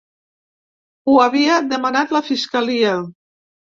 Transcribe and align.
Ho 1.11 1.19
havia 1.25 1.59
demanat 1.75 2.17
la 2.17 2.23
fiscalia. 2.31 2.95